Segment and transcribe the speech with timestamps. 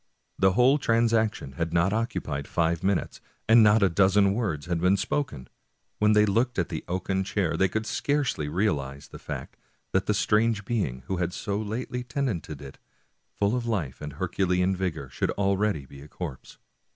[0.39, 4.97] The whole transaction had not occupied five minutes, and not a dozen words had been
[4.97, 5.47] spoken.
[5.99, 9.57] When they looked at the oaken chair they could scarcely realize the fact
[9.91, 12.79] that the strange being who had so lately tenanted it,
[13.35, 16.57] full of life and Herculean vigor, should already be a corpse.